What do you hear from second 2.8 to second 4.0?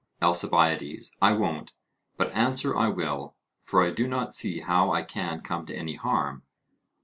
will, for I